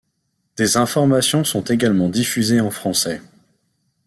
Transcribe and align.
Des 0.57 0.77
informations 0.77 1.43
sont 1.43 1.63
également 1.65 2.09
diffusées 2.09 2.59
en 2.59 2.71
français. 2.71 3.21